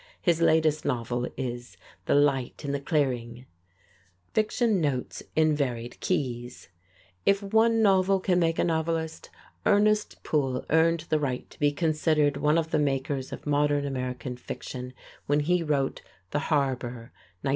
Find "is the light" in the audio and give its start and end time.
1.37-2.65